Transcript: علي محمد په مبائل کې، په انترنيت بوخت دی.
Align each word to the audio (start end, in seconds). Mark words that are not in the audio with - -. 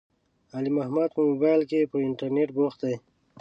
علي 0.55 0.71
محمد 0.77 1.09
په 1.15 1.21
مبائل 1.29 1.61
کې، 1.69 1.89
په 1.91 1.97
انترنيت 2.07 2.49
بوخت 2.57 2.79
دی. 2.85 2.95